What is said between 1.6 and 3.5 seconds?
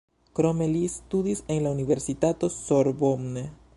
la universitato Sorbonne.